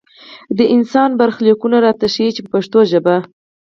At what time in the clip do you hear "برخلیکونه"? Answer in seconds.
1.21-1.77